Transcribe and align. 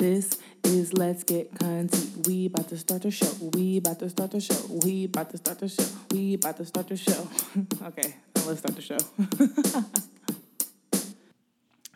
This 0.00 0.38
is 0.64 0.94
Let's 0.94 1.24
Get 1.24 1.52
Cunty. 1.56 2.26
We 2.26 2.46
about 2.46 2.70
to 2.70 2.78
start 2.78 3.02
the 3.02 3.10
show. 3.10 3.30
We 3.52 3.76
about 3.76 3.98
to 3.98 4.08
start 4.08 4.30
the 4.30 4.40
show. 4.40 4.56
We 4.82 5.04
about 5.04 5.28
to 5.28 5.36
start 5.36 5.58
the 5.58 5.68
show. 5.68 5.84
We 6.10 6.36
about 6.36 6.56
to 6.56 6.64
start 6.64 6.88
the 6.88 6.96
show. 6.96 7.28
okay, 7.84 8.14
let's 8.46 8.60
start 8.60 8.76
the 8.76 8.80
show. 8.80 8.96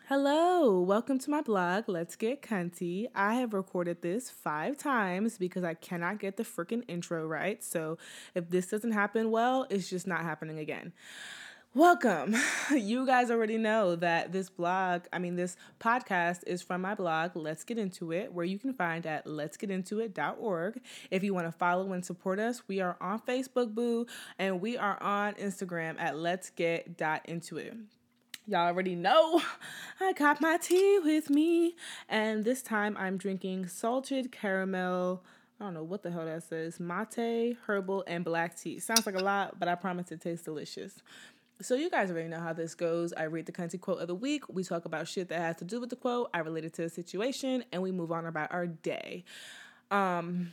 Hello, 0.07 0.82
welcome 0.82 1.19
to 1.19 1.30
my 1.30 1.41
blog, 1.41 1.89
Let's 1.89 2.14
Get 2.14 2.43
Cunty. 2.43 3.07
I 3.14 3.37
have 3.37 3.55
recorded 3.55 4.03
this 4.03 4.29
five 4.29 4.77
times 4.77 5.39
because 5.39 5.64
I 5.64 5.73
cannot 5.73 6.18
get 6.18 6.36
the 6.36 6.43
freaking 6.43 6.82
intro 6.86 7.27
right. 7.27 7.64
So 7.64 7.96
if 8.34 8.50
this 8.50 8.66
doesn't 8.66 8.93
happen 8.93 9.30
well, 9.30 9.66
it's 9.71 9.89
just 9.89 10.07
not 10.07 10.21
happening 10.21 10.59
again. 10.59 10.93
Welcome. 11.77 12.36
You 12.70 13.04
guys 13.04 13.30
already 13.30 13.59
know 13.59 13.95
that 13.96 14.32
this 14.32 14.48
blog, 14.48 15.02
I 15.12 15.18
mean, 15.18 15.36
this 15.36 15.56
podcast 15.80 16.45
is 16.46 16.62
from 16.62 16.80
my 16.80 16.95
blog, 16.95 17.34
Let's 17.34 17.62
Get 17.62 17.78
Into 17.78 18.12
It, 18.12 18.32
where 18.32 18.45
you 18.45 18.59
can 18.59 18.73
find 18.73 19.05
at 19.05 19.27
let'sgetintoit.org. 19.27 20.80
If 21.10 21.23
you 21.24 21.34
want 21.34 21.46
to 21.46 21.52
follow 21.52 21.92
and 21.92 22.05
support 22.05 22.38
us, 22.38 22.62
we 22.68 22.80
are 22.80 22.96
on 23.01 23.20
Facebook, 23.20 23.74
boo, 23.74 24.06
and 24.38 24.60
we 24.60 24.79
are 24.79 25.02
on 25.02 25.34
Instagram 25.34 26.01
at 26.01 26.16
Let's 26.16 26.51
Get 26.51 26.96
Into 27.27 27.59
It. 27.59 27.74
Y'all 28.46 28.68
already 28.68 28.95
know 28.95 29.43
I 30.01 30.12
got 30.12 30.41
my 30.41 30.56
tea 30.56 31.01
with 31.02 31.29
me, 31.29 31.74
and 32.09 32.45
this 32.45 32.62
time 32.62 32.96
I'm 32.98 33.18
drinking 33.18 33.66
salted 33.66 34.30
caramel. 34.32 35.24
I 35.60 35.65
don't 35.65 35.74
know 35.74 35.84
what 35.84 36.02
the 36.02 36.10
hell 36.10 36.24
that 36.24 36.43
says. 36.43 36.80
Mate, 36.80 37.56
herbal, 37.66 38.04
and 38.06 38.24
black 38.24 38.59
tea. 38.59 38.80
Sounds 38.80 39.06
like 39.06 39.15
a 39.15 39.23
lot, 39.23 39.59
but 39.59 39.68
I 39.68 39.77
promise 39.77 40.10
it 40.10 40.20
tastes 40.20 40.45
delicious. 40.45 41.01
So 41.61 41.77
you 41.77 41.89
guys 41.89 42.11
already 42.11 42.29
know 42.29 42.41
how 42.41 42.53
this 42.53 42.75
goes. 42.75 43.13
I 43.13 43.25
read 43.25 43.47
the 43.47 43.53
country 43.53 43.79
quote 43.79 44.01
of 44.01 44.09
the 44.09 44.15
week. 44.15 44.43
We 44.49 44.65
talk 44.65 44.85
about 44.85 45.07
shit 45.07 45.29
that 45.29 45.41
has 45.41 45.57
to 45.57 45.65
do 45.65 45.80
with 45.80 45.91
the 45.91 45.97
quote. 45.97 46.29
I 46.35 46.39
relate 46.41 46.65
it 46.65 46.75
to 46.75 46.85
a 46.85 46.89
situation, 46.89 47.65
and 47.73 47.80
we 47.80 47.93
move 47.93 48.11
on 48.11 48.27
about 48.27 48.53
our 48.53 48.67
day. 48.67 49.25
Um, 49.91 50.52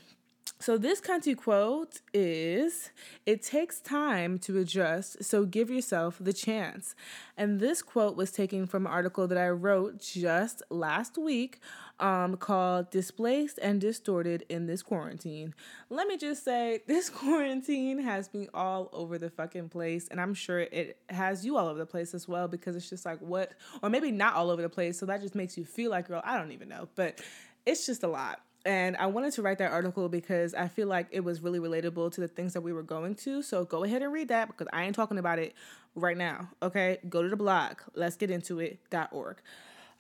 so 0.62 0.78
this 0.78 1.02
cunty 1.02 1.36
quote 1.36 2.02
is 2.14 2.92
it 3.26 3.42
takes 3.42 3.80
time 3.80 4.38
to 4.40 4.60
adjust, 4.60 5.24
so 5.24 5.44
give 5.44 5.72
yourself 5.72 6.18
the 6.22 6.34
chance. 6.34 6.94
And 7.36 7.60
this 7.60 7.82
quote 7.82 8.16
was 8.16 8.32
taken 8.32 8.68
from 8.68 8.86
an 8.86 8.92
article 8.92 9.28
that 9.28 9.40
I 9.40 9.50
wrote 9.50 10.00
just 10.00 10.62
last 10.70 11.18
week 11.18 11.60
um, 12.00 12.38
called 12.38 12.92
Displaced 12.92 13.58
and 13.60 13.82
Distorted 13.82 14.46
in 14.50 14.68
This 14.68 14.84
Quarantine. 14.84 15.56
Let 15.90 16.08
me 16.08 16.16
just 16.16 16.44
say, 16.44 16.82
this 16.88 17.10
quarantine 17.10 17.98
has 17.98 18.32
me 18.32 18.48
all 18.54 18.90
over 18.94 19.18
the 19.18 19.32
fucking 19.32 19.70
place, 19.70 20.08
and 20.10 20.22
I'm 20.22 20.36
sure 20.36 20.60
it 20.60 20.98
has 21.10 21.44
you 21.44 21.58
all 21.58 21.70
over 21.70 21.80
the 21.80 21.88
place 21.88 22.14
as 22.14 22.28
well 22.28 22.48
because 22.48 22.76
it's 22.76 22.90
just 22.90 23.04
like, 23.04 23.20
what, 23.20 23.54
or 23.82 23.90
maybe 23.90 24.12
not 24.12 24.36
all 24.36 24.52
over 24.52 24.62
the 24.62 24.70
place, 24.70 25.00
so 25.00 25.08
that 25.08 25.22
just 25.22 25.34
makes 25.34 25.58
you 25.58 25.66
feel 25.66 25.90
like, 25.90 26.08
girl, 26.08 26.22
I 26.24 26.38
don't 26.38 26.52
even 26.52 26.70
know, 26.70 26.88
but 26.96 27.20
it's 27.66 27.88
just 27.88 28.04
a 28.04 28.08
lot. 28.08 28.42
And 28.66 28.96
I 28.98 29.08
wanted 29.08 29.34
to 29.34 29.42
write 29.42 29.58
that 29.58 29.72
article 29.72 30.08
because 30.08 30.54
I 30.54 30.68
feel 30.68 30.88
like 30.88 31.08
it 31.12 31.22
was 31.22 31.42
really 31.42 31.60
relatable 31.60 32.12
to 32.14 32.22
the 32.22 32.28
things 32.28 32.54
that 32.54 32.62
we 32.62 32.74
were 32.74 32.84
going 32.84 33.16
to. 33.16 33.42
So 33.42 33.66
go 33.66 33.84
ahead 33.84 34.02
and 34.02 34.14
read 34.14 34.28
that 34.28 34.48
because 34.48 34.68
I 34.72 34.84
ain't 34.84 34.96
talking 34.96 35.18
about 35.18 35.40
it 35.40 35.56
right 35.96 36.18
now. 36.18 36.50
Okay. 36.62 37.00
Go 37.10 37.24
to 37.24 37.30
the 37.30 37.36
blog, 37.36 37.78
let's 37.96 38.16
get 38.16 38.30
into 38.30 38.60
it.org. 38.60 39.38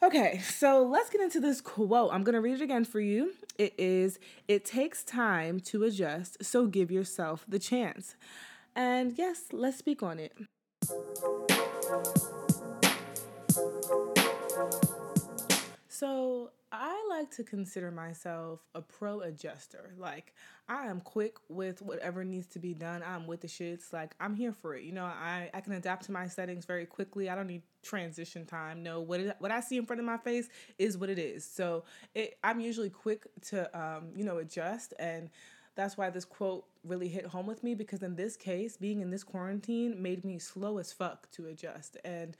Okay, 0.03 0.39
so 0.39 0.83
let's 0.83 1.11
get 1.11 1.21
into 1.21 1.39
this 1.39 1.61
quote. 1.61 2.11
I'm 2.11 2.23
going 2.23 2.33
to 2.33 2.41
read 2.41 2.55
it 2.55 2.61
again 2.61 2.85
for 2.85 2.99
you. 2.99 3.33
It 3.59 3.75
is 3.77 4.17
It 4.47 4.65
takes 4.65 5.03
time 5.03 5.59
to 5.59 5.83
adjust, 5.83 6.43
so 6.43 6.65
give 6.65 6.89
yourself 6.89 7.45
the 7.47 7.59
chance. 7.59 8.15
And 8.75 9.15
yes, 9.15 9.43
let's 9.51 9.77
speak 9.77 10.01
on 10.01 10.17
it. 10.17 10.33
So, 15.87 16.49
I 16.73 17.05
like 17.09 17.31
to 17.31 17.43
consider 17.43 17.91
myself 17.91 18.61
a 18.73 18.81
pro 18.81 19.19
adjuster. 19.19 19.93
Like, 19.97 20.33
I 20.69 20.85
am 20.87 21.01
quick 21.01 21.35
with 21.49 21.81
whatever 21.81 22.23
needs 22.23 22.47
to 22.47 22.59
be 22.59 22.73
done. 22.73 23.03
I'm 23.05 23.27
with 23.27 23.41
the 23.41 23.49
shits. 23.49 23.91
Like, 23.91 24.15
I'm 24.21 24.35
here 24.35 24.53
for 24.53 24.73
it. 24.75 24.83
You 24.83 24.93
know, 24.93 25.03
I, 25.03 25.49
I 25.53 25.59
can 25.59 25.73
adapt 25.73 26.05
to 26.05 26.13
my 26.13 26.27
settings 26.27 26.63
very 26.65 26.85
quickly. 26.85 27.29
I 27.29 27.35
don't 27.35 27.47
need 27.47 27.63
transition 27.83 28.45
time. 28.45 28.83
No, 28.83 29.01
what 29.01 29.19
it, 29.19 29.35
what 29.39 29.51
I 29.51 29.59
see 29.59 29.75
in 29.75 29.85
front 29.85 29.99
of 29.99 30.05
my 30.05 30.15
face 30.17 30.47
is 30.77 30.97
what 30.97 31.09
it 31.09 31.19
is. 31.19 31.43
So, 31.43 31.83
it, 32.15 32.37
I'm 32.41 32.61
usually 32.61 32.89
quick 32.89 33.27
to, 33.47 33.77
um, 33.77 34.11
you 34.15 34.23
know, 34.23 34.37
adjust. 34.37 34.93
And 34.97 35.29
that's 35.75 35.97
why 35.97 36.09
this 36.09 36.23
quote 36.23 36.65
really 36.85 37.09
hit 37.09 37.25
home 37.25 37.47
with 37.47 37.63
me 37.63 37.75
because 37.75 38.01
in 38.01 38.15
this 38.15 38.37
case, 38.37 38.77
being 38.77 39.01
in 39.01 39.11
this 39.11 39.23
quarantine 39.23 40.01
made 40.01 40.23
me 40.23 40.39
slow 40.39 40.77
as 40.77 40.93
fuck 40.93 41.29
to 41.31 41.47
adjust. 41.47 41.97
And 42.05 42.37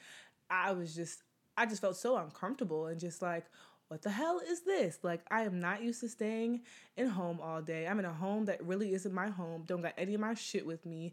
I 0.50 0.72
was 0.72 0.96
just, 0.96 1.24
I 1.58 1.66
just 1.66 1.82
felt 1.82 1.98
so 1.98 2.16
uncomfortable 2.18 2.88
and 2.88 2.98
just 3.00 3.22
like, 3.22 3.46
what 3.92 4.04
the 4.04 4.10
hell 4.10 4.40
is 4.40 4.62
this? 4.62 5.00
Like, 5.04 5.20
I 5.30 5.42
am 5.42 5.60
not 5.60 5.84
used 5.84 6.00
to 6.00 6.08
staying 6.08 6.62
in 6.96 7.08
home 7.08 7.42
all 7.44 7.62
day. 7.62 7.86
I'm 7.88 8.00
in 8.00 8.06
a 8.06 8.14
home 8.14 8.46
that 8.46 8.66
really 8.66 8.94
isn't 8.94 9.14
my 9.14 9.28
home. 9.28 9.66
Don't 9.68 9.82
got 9.82 9.96
any 9.98 10.14
of 10.14 10.22
my 10.22 10.34
shit 10.34 10.66
with 10.66 10.86
me. 10.86 11.12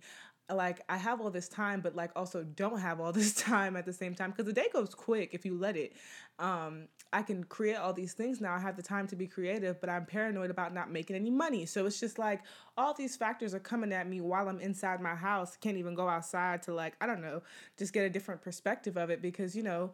Like, 0.49 0.81
I 0.89 0.97
have 0.97 1.21
all 1.21 1.33
this 1.33 1.49
time, 1.49 1.81
but 1.81 1.97
like 1.97 2.13
also 2.15 2.45
don't 2.45 2.79
have 2.79 3.01
all 3.01 3.11
this 3.21 3.35
time 3.35 3.75
at 3.77 3.85
the 3.85 3.93
same 3.93 4.15
time 4.15 4.31
because 4.31 4.47
the 4.47 4.53
day 4.53 4.69
goes 4.73 4.95
quick 4.95 5.31
if 5.33 5.45
you 5.45 5.59
let 5.59 5.77
it. 5.77 5.95
Um, 6.39 6.87
I 7.13 7.23
can 7.23 7.43
create 7.43 7.75
all 7.75 7.93
these 7.93 8.13
things 8.13 8.41
now. 8.41 8.55
I 8.55 8.61
have 8.61 8.77
the 8.77 8.83
time 8.83 9.09
to 9.09 9.17
be 9.17 9.27
creative, 9.27 9.81
but 9.81 9.91
I'm 9.91 10.07
paranoid 10.07 10.51
about 10.51 10.73
not 10.73 10.91
making 10.91 11.17
any 11.17 11.31
money. 11.31 11.67
So 11.67 11.85
it's 11.85 11.99
just 11.99 12.17
like 12.17 12.43
all 12.77 12.95
these 12.95 13.17
factors 13.17 13.55
are 13.55 13.61
coming 13.61 13.93
at 13.93 14.09
me 14.09 14.21
while 14.21 14.49
I'm 14.49 14.61
inside 14.61 15.01
my 15.01 15.17
house. 15.17 15.57
Can't 15.57 15.79
even 15.79 15.97
go 15.97 16.09
outside 16.09 16.63
to 16.65 16.75
like, 16.75 16.95
I 17.01 17.07
don't 17.07 17.23
know, 17.23 17.43
just 17.77 17.93
get 17.93 18.05
a 18.05 18.11
different 18.11 18.41
perspective 18.41 18.97
of 18.97 19.11
it 19.11 19.21
because, 19.21 19.57
you 19.57 19.65
know, 19.65 19.93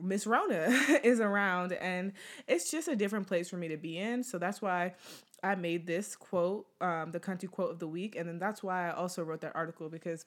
Miss 0.00 0.26
Rona 0.26 0.68
is 1.04 1.20
around 1.20 1.72
and 1.72 2.12
it's 2.48 2.70
just 2.70 2.88
a 2.88 2.96
different 2.96 3.26
place 3.26 3.50
for 3.50 3.56
me 3.56 3.68
to 3.68 3.76
be 3.76 3.98
in. 3.98 4.22
So 4.22 4.38
that's 4.38 4.62
why 4.62 4.94
I 5.42 5.54
made 5.54 5.86
this 5.86 6.16
quote, 6.16 6.66
um, 6.80 7.10
the 7.12 7.20
country 7.20 7.48
quote 7.48 7.70
of 7.70 7.78
the 7.78 7.88
week. 7.88 8.16
And 8.16 8.28
then 8.28 8.38
that's 8.38 8.62
why 8.62 8.88
I 8.88 8.92
also 8.92 9.22
wrote 9.22 9.40
that 9.42 9.54
article 9.54 9.88
because 9.88 10.24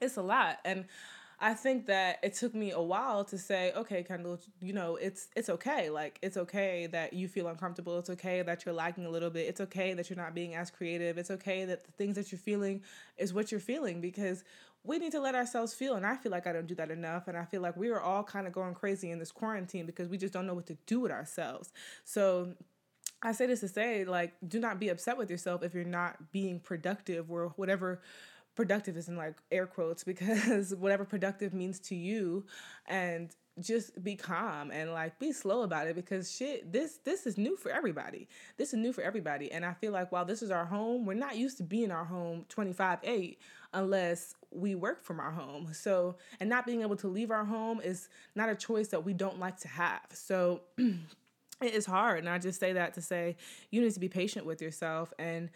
it's 0.00 0.16
a 0.16 0.22
lot. 0.22 0.58
And 0.64 0.86
I 1.38 1.52
think 1.52 1.86
that 1.86 2.18
it 2.22 2.32
took 2.32 2.54
me 2.54 2.70
a 2.70 2.80
while 2.80 3.22
to 3.24 3.36
say, 3.36 3.70
okay, 3.76 4.02
Kendall, 4.02 4.40
you 4.62 4.72
know, 4.72 4.96
it's 4.96 5.28
it's 5.36 5.50
okay. 5.50 5.90
Like 5.90 6.18
it's 6.22 6.38
okay 6.38 6.86
that 6.86 7.12
you 7.12 7.28
feel 7.28 7.48
uncomfortable. 7.48 7.98
It's 7.98 8.08
okay 8.08 8.40
that 8.40 8.64
you're 8.64 8.74
lacking 8.74 9.04
a 9.04 9.10
little 9.10 9.28
bit. 9.28 9.46
It's 9.46 9.60
okay 9.60 9.92
that 9.92 10.08
you're 10.08 10.16
not 10.16 10.34
being 10.34 10.54
as 10.54 10.70
creative. 10.70 11.18
It's 11.18 11.30
okay 11.30 11.66
that 11.66 11.84
the 11.84 11.92
things 11.92 12.16
that 12.16 12.32
you're 12.32 12.38
feeling 12.38 12.82
is 13.18 13.34
what 13.34 13.50
you're 13.50 13.60
feeling 13.60 14.00
because 14.00 14.44
we 14.86 14.98
need 14.98 15.12
to 15.12 15.20
let 15.20 15.34
ourselves 15.34 15.74
feel. 15.74 15.94
And 15.94 16.06
I 16.06 16.16
feel 16.16 16.32
like 16.32 16.46
I 16.46 16.52
don't 16.52 16.66
do 16.66 16.74
that 16.76 16.90
enough. 16.90 17.28
And 17.28 17.36
I 17.36 17.44
feel 17.44 17.60
like 17.60 17.76
we 17.76 17.88
are 17.88 18.00
all 18.00 18.22
kind 18.22 18.46
of 18.46 18.52
going 18.52 18.74
crazy 18.74 19.10
in 19.10 19.18
this 19.18 19.32
quarantine 19.32 19.86
because 19.86 20.08
we 20.08 20.18
just 20.18 20.32
don't 20.32 20.46
know 20.46 20.54
what 20.54 20.66
to 20.66 20.76
do 20.86 21.00
with 21.00 21.12
ourselves. 21.12 21.72
So 22.04 22.54
I 23.22 23.32
say 23.32 23.46
this 23.46 23.60
to 23.60 23.68
say, 23.68 24.04
like, 24.04 24.34
do 24.46 24.60
not 24.60 24.78
be 24.78 24.88
upset 24.88 25.16
with 25.16 25.30
yourself 25.30 25.62
if 25.62 25.74
you're 25.74 25.84
not 25.84 26.32
being 26.32 26.60
productive 26.60 27.30
or 27.30 27.52
whatever 27.56 28.00
productive 28.54 28.96
is 28.96 29.08
in 29.08 29.16
like 29.16 29.36
air 29.52 29.66
quotes 29.66 30.02
because 30.04 30.74
whatever 30.74 31.04
productive 31.04 31.52
means 31.52 31.78
to 31.78 31.94
you 31.94 32.44
and 32.86 33.36
just 33.60 34.02
be 34.04 34.14
calm 34.16 34.70
and 34.70 34.92
like 34.92 35.18
be 35.18 35.32
slow 35.32 35.62
about 35.62 35.86
it 35.86 35.94
because 35.94 36.30
shit 36.30 36.70
this 36.70 36.98
this 37.04 37.26
is 37.26 37.38
new 37.38 37.56
for 37.56 37.70
everybody 37.70 38.28
this 38.58 38.74
is 38.74 38.78
new 38.78 38.92
for 38.92 39.02
everybody 39.02 39.50
and 39.50 39.64
i 39.64 39.72
feel 39.72 39.92
like 39.92 40.12
while 40.12 40.26
this 40.26 40.42
is 40.42 40.50
our 40.50 40.66
home 40.66 41.06
we're 41.06 41.14
not 41.14 41.36
used 41.36 41.56
to 41.56 41.62
being 41.62 41.90
our 41.90 42.04
home 42.04 42.44
25 42.50 42.98
8 43.02 43.38
unless 43.72 44.34
we 44.56 44.74
work 44.74 45.04
from 45.04 45.20
our 45.20 45.30
home. 45.30 45.72
So 45.72 46.16
and 46.40 46.48
not 46.48 46.66
being 46.66 46.82
able 46.82 46.96
to 46.96 47.08
leave 47.08 47.30
our 47.30 47.44
home 47.44 47.80
is 47.80 48.08
not 48.34 48.48
a 48.48 48.54
choice 48.54 48.88
that 48.88 49.04
we 49.04 49.12
don't 49.12 49.38
like 49.38 49.58
to 49.60 49.68
have. 49.68 50.06
So 50.12 50.62
it 50.78 51.74
is 51.74 51.86
hard. 51.86 52.20
And 52.20 52.28
i 52.28 52.38
just 52.38 52.60
say 52.60 52.72
that 52.72 52.94
to 52.94 53.02
say 53.02 53.36
you 53.70 53.80
need 53.80 53.92
to 53.94 54.00
be 54.00 54.08
patient 54.08 54.46
with 54.46 54.60
yourself 54.62 55.12
and 55.18 55.50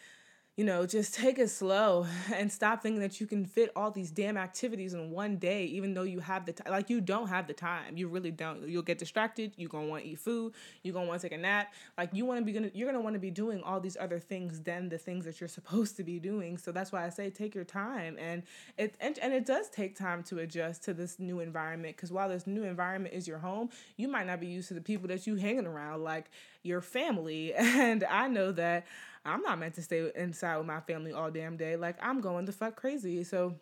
you 0.56 0.64
know, 0.64 0.84
just 0.84 1.14
take 1.14 1.38
it 1.38 1.48
slow 1.48 2.06
and 2.34 2.50
stop 2.50 2.82
thinking 2.82 3.00
that 3.00 3.20
you 3.20 3.26
can 3.26 3.46
fit 3.46 3.70
all 3.76 3.90
these 3.90 4.10
damn 4.10 4.36
activities 4.36 4.94
in 4.94 5.10
one 5.10 5.36
day, 5.36 5.64
even 5.64 5.94
though 5.94 6.02
you 6.02 6.20
have 6.20 6.44
the 6.44 6.52
time. 6.52 6.70
Like, 6.70 6.90
you 6.90 7.00
don't 7.00 7.28
have 7.28 7.46
the 7.46 7.54
time. 7.54 7.96
You 7.96 8.08
really 8.08 8.30
don't. 8.30 8.68
You'll 8.68 8.82
get 8.82 8.98
distracted. 8.98 9.54
You're 9.56 9.68
going 9.68 9.86
to 9.86 9.90
want 9.90 10.04
to 10.04 10.10
eat 10.10 10.18
food. 10.18 10.52
You're 10.82 10.92
going 10.92 11.06
to 11.06 11.08
want 11.08 11.20
to 11.22 11.28
take 11.28 11.38
a 11.38 11.40
nap. 11.40 11.72
Like, 11.96 12.10
you 12.12 12.26
want 12.26 12.40
to 12.40 12.44
be 12.44 12.52
going 12.52 12.70
to, 12.70 12.76
you're 12.76 12.86
going 12.86 12.98
to 12.98 13.02
want 13.02 13.14
to 13.14 13.20
be 13.20 13.30
doing 13.30 13.62
all 13.62 13.80
these 13.80 13.96
other 13.98 14.18
things 14.18 14.60
than 14.60 14.88
the 14.88 14.98
things 14.98 15.24
that 15.24 15.40
you're 15.40 15.48
supposed 15.48 15.96
to 15.96 16.04
be 16.04 16.18
doing. 16.18 16.58
So 16.58 16.72
that's 16.72 16.92
why 16.92 17.06
I 17.06 17.10
say 17.10 17.30
take 17.30 17.54
your 17.54 17.64
time. 17.64 18.16
And 18.18 18.42
it, 18.76 18.96
and, 19.00 19.18
and 19.20 19.32
it 19.32 19.46
does 19.46 19.70
take 19.70 19.96
time 19.96 20.22
to 20.24 20.40
adjust 20.40 20.82
to 20.84 20.94
this 20.94 21.18
new 21.18 21.40
environment. 21.40 21.96
Because 21.96 22.12
while 22.12 22.28
this 22.28 22.46
new 22.46 22.64
environment 22.64 23.14
is 23.14 23.26
your 23.26 23.38
home, 23.38 23.70
you 23.96 24.08
might 24.08 24.26
not 24.26 24.40
be 24.40 24.48
used 24.48 24.68
to 24.68 24.74
the 24.74 24.80
people 24.80 25.08
that 25.08 25.26
you 25.26 25.36
hanging 25.36 25.66
around, 25.66 26.02
like 26.02 26.30
your 26.62 26.80
family. 26.80 27.54
And 27.80 28.04
I 28.04 28.28
know 28.28 28.52
that 28.52 28.86
I'm 29.30 29.42
not 29.42 29.58
meant 29.58 29.74
to 29.74 29.82
stay 29.82 30.10
inside 30.14 30.56
with 30.58 30.66
my 30.66 30.80
family 30.80 31.12
all 31.12 31.30
damn 31.30 31.56
day. 31.56 31.76
Like 31.76 31.96
I'm 32.02 32.20
going 32.20 32.44
the 32.44 32.52
fuck 32.52 32.76
crazy. 32.76 33.24
So 33.24 33.54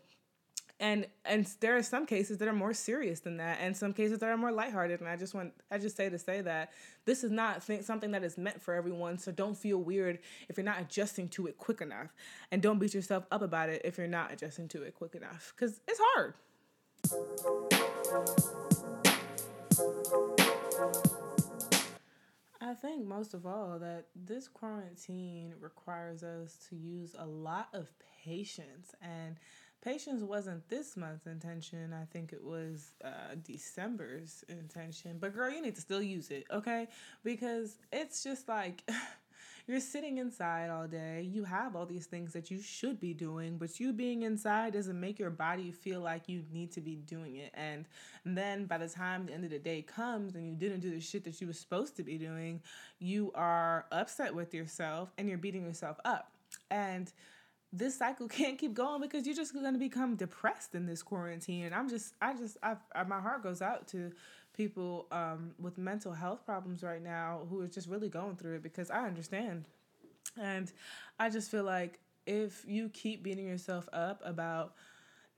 and 0.80 1.06
and 1.24 1.46
there 1.60 1.76
are 1.76 1.82
some 1.82 2.06
cases 2.06 2.38
that 2.38 2.46
are 2.48 2.52
more 2.52 2.72
serious 2.72 3.20
than 3.20 3.36
that 3.38 3.58
and 3.60 3.76
some 3.76 3.92
cases 3.92 4.18
that 4.20 4.28
are 4.28 4.36
more 4.36 4.52
lighthearted 4.52 5.00
and 5.00 5.08
i 5.08 5.16
just 5.16 5.34
want 5.34 5.52
i 5.70 5.78
just 5.78 5.96
say 5.96 6.08
to 6.08 6.18
say 6.18 6.40
that 6.40 6.70
this 7.04 7.24
is 7.24 7.30
not 7.30 7.66
th- 7.66 7.82
something 7.82 8.12
that 8.12 8.22
is 8.22 8.38
meant 8.38 8.60
for 8.62 8.74
everyone 8.74 9.18
so 9.18 9.32
don't 9.32 9.56
feel 9.56 9.78
weird 9.78 10.18
if 10.48 10.56
you're 10.56 10.64
not 10.64 10.80
adjusting 10.80 11.28
to 11.28 11.46
it 11.46 11.58
quick 11.58 11.80
enough 11.80 12.14
and 12.52 12.62
don't 12.62 12.78
beat 12.78 12.94
yourself 12.94 13.26
up 13.32 13.42
about 13.42 13.68
it 13.68 13.82
if 13.84 13.98
you're 13.98 14.06
not 14.06 14.32
adjusting 14.32 14.68
to 14.68 14.82
it 14.82 14.94
quick 14.94 15.14
enough 15.14 15.52
because 15.56 15.80
it's 15.88 16.00
hard 16.14 16.34
I 22.60 22.74
think 22.74 23.06
most 23.06 23.34
of 23.34 23.46
all 23.46 23.78
that 23.78 24.06
this 24.16 24.48
quarantine 24.48 25.54
requires 25.60 26.24
us 26.24 26.56
to 26.68 26.76
use 26.76 27.14
a 27.16 27.24
lot 27.24 27.68
of 27.72 27.88
patience 28.24 28.94
and 29.00 29.36
patience 29.80 30.22
wasn't 30.22 30.68
this 30.68 30.96
month's 30.96 31.26
intention. 31.26 31.92
I 31.92 32.04
think 32.06 32.32
it 32.32 32.42
was 32.42 32.94
uh, 33.04 33.36
December's 33.44 34.44
intention. 34.48 35.18
But 35.20 35.34
girl, 35.34 35.50
you 35.50 35.62
need 35.62 35.76
to 35.76 35.80
still 35.80 36.02
use 36.02 36.30
it, 36.30 36.46
okay? 36.50 36.88
Because 37.22 37.78
it's 37.92 38.24
just 38.24 38.48
like 38.48 38.82
you're 39.68 39.80
sitting 39.80 40.16
inside 40.16 40.70
all 40.70 40.86
day. 40.86 41.28
You 41.30 41.44
have 41.44 41.76
all 41.76 41.84
these 41.84 42.06
things 42.06 42.32
that 42.32 42.50
you 42.50 42.60
should 42.60 42.98
be 42.98 43.12
doing, 43.12 43.58
but 43.58 43.78
you 43.78 43.92
being 43.92 44.22
inside 44.22 44.72
doesn't 44.72 44.98
make 44.98 45.18
your 45.18 45.30
body 45.30 45.70
feel 45.70 46.00
like 46.00 46.28
you 46.28 46.42
need 46.50 46.72
to 46.72 46.80
be 46.80 46.96
doing 46.96 47.36
it. 47.36 47.52
And 47.54 47.84
then 48.24 48.64
by 48.64 48.78
the 48.78 48.88
time 48.88 49.26
the 49.26 49.34
end 49.34 49.44
of 49.44 49.50
the 49.50 49.58
day 49.58 49.82
comes 49.82 50.34
and 50.34 50.48
you 50.48 50.56
didn't 50.56 50.80
do 50.80 50.90
the 50.90 51.00
shit 51.00 51.22
that 51.24 51.40
you 51.40 51.46
were 51.46 51.52
supposed 51.52 51.96
to 51.96 52.02
be 52.02 52.16
doing, 52.16 52.62
you 52.98 53.30
are 53.34 53.84
upset 53.92 54.34
with 54.34 54.54
yourself 54.54 55.12
and 55.18 55.28
you're 55.28 55.38
beating 55.38 55.64
yourself 55.64 55.98
up. 56.04 56.32
And 56.70 57.12
this 57.72 57.98
cycle 57.98 58.28
can't 58.40 58.58
keep 58.58 58.74
going 58.74 59.00
because 59.00 59.26
you're 59.26 59.36
just 59.36 59.52
going 59.52 59.72
to 59.72 59.78
become 59.78 60.16
depressed 60.16 60.74
in 60.74 60.86
this 60.86 61.02
quarantine 61.02 61.66
and 61.66 61.74
i'm 61.74 61.88
just 61.88 62.14
i 62.22 62.34
just 62.34 62.56
i 62.62 62.76
my 63.04 63.20
heart 63.20 63.42
goes 63.42 63.60
out 63.60 63.86
to 63.86 64.10
people 64.58 65.06
um, 65.12 65.52
with 65.58 65.78
mental 65.78 66.12
health 66.12 66.44
problems 66.44 66.82
right 66.82 67.02
now 67.02 67.46
who 67.48 67.60
are 67.62 67.68
just 67.68 67.88
really 67.88 68.08
going 68.08 68.36
through 68.36 68.56
it 68.56 68.62
because 68.62 68.90
I 68.90 69.06
understand. 69.06 69.64
And 70.36 70.70
I 71.18 71.30
just 71.30 71.50
feel 71.50 71.62
like 71.62 72.00
if 72.26 72.64
you 72.66 72.90
keep 72.90 73.22
beating 73.22 73.46
yourself 73.46 73.88
up 73.92 74.20
about 74.24 74.74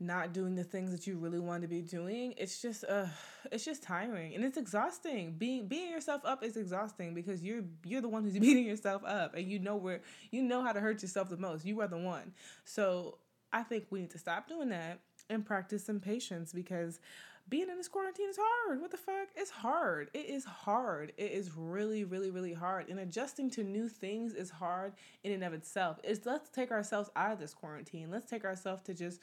not 0.00 0.32
doing 0.32 0.55
the 0.55 0.64
things 0.64 0.91
that 0.93 1.06
you 1.06 1.17
really 1.19 1.38
want 1.38 1.62
to 1.62 1.69
be 1.69 1.82
doing, 1.82 2.35
it's 2.37 2.61
just 2.61 2.85
uh 2.85 3.06
it's 3.52 3.64
just 3.64 3.82
tiring 3.82 4.35
and 4.35 4.44
it's 4.44 4.56
exhausting. 4.56 5.35
Being 5.38 5.69
beating 5.69 5.91
yourself 5.91 6.23
up 6.25 6.43
is 6.43 6.56
exhausting 6.56 7.14
because 7.14 7.43
you're 7.43 7.62
you're 7.85 8.00
the 8.00 8.08
one 8.08 8.25
who's 8.25 8.38
beating 8.38 8.64
yourself 8.64 9.02
up 9.05 9.35
and 9.35 9.47
you 9.47 9.58
know 9.58 9.76
where 9.76 10.00
you 10.31 10.43
know 10.43 10.62
how 10.62 10.73
to 10.73 10.81
hurt 10.81 11.02
yourself 11.02 11.29
the 11.29 11.37
most. 11.37 11.64
You 11.64 11.81
are 11.81 11.88
the 11.88 11.99
one. 11.99 12.32
So 12.64 13.19
I 13.52 13.62
think 13.62 13.87
we 13.91 14.00
need 14.00 14.11
to 14.11 14.19
stop 14.19 14.49
doing 14.49 14.70
that 14.70 15.00
and 15.29 15.44
practice 15.44 15.85
some 15.85 16.00
patience 16.00 16.52
because 16.52 17.00
being 17.49 17.69
in 17.69 17.76
this 17.76 17.88
quarantine 17.88 18.29
is 18.29 18.38
hard. 18.41 18.81
What 18.81 18.93
the 18.93 18.97
fuck? 18.97 19.29
It's 19.35 19.50
hard. 19.50 20.11
It 20.14 20.26
is 20.26 20.44
hard. 20.44 21.12
It 21.19 21.32
is 21.32 21.50
really, 21.56 22.05
really, 22.05 22.31
really 22.31 22.52
hard. 22.52 22.88
And 22.88 23.00
adjusting 23.00 23.50
to 23.50 23.64
new 23.64 23.88
things 23.88 24.35
is 24.35 24.50
hard 24.50 24.93
in 25.25 25.32
and 25.32 25.43
of 25.43 25.52
itself. 25.52 25.99
It's 26.05 26.25
let's 26.25 26.49
take 26.50 26.70
ourselves 26.70 27.11
out 27.17 27.32
of 27.32 27.41
this 27.41 27.52
quarantine. 27.52 28.11
Let's 28.11 28.31
take 28.31 28.44
ourselves 28.44 28.82
to 28.82 28.94
just 28.94 29.20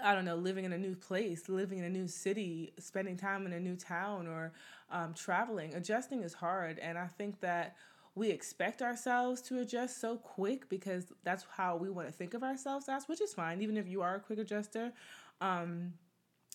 I 0.00 0.14
don't 0.14 0.24
know, 0.24 0.36
living 0.36 0.64
in 0.64 0.72
a 0.72 0.78
new 0.78 0.94
place, 0.94 1.48
living 1.48 1.78
in 1.78 1.84
a 1.84 1.90
new 1.90 2.06
city, 2.06 2.72
spending 2.78 3.16
time 3.16 3.46
in 3.46 3.52
a 3.52 3.60
new 3.60 3.76
town, 3.76 4.26
or 4.26 4.52
um, 4.90 5.14
traveling. 5.14 5.74
Adjusting 5.74 6.22
is 6.22 6.34
hard. 6.34 6.78
And 6.78 6.98
I 6.98 7.06
think 7.06 7.40
that 7.40 7.76
we 8.14 8.30
expect 8.30 8.82
ourselves 8.82 9.42
to 9.42 9.60
adjust 9.60 10.00
so 10.00 10.16
quick 10.16 10.68
because 10.68 11.12
that's 11.22 11.44
how 11.56 11.76
we 11.76 11.90
want 11.90 12.08
to 12.08 12.12
think 12.12 12.34
of 12.34 12.42
ourselves 12.42 12.88
as, 12.88 13.06
which 13.08 13.20
is 13.20 13.34
fine, 13.34 13.60
even 13.60 13.76
if 13.76 13.86
you 13.86 14.02
are 14.02 14.16
a 14.16 14.20
quick 14.20 14.38
adjuster. 14.38 14.92
Um, 15.40 15.92